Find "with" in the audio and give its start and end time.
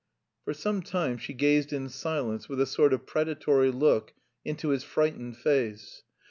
2.49-2.59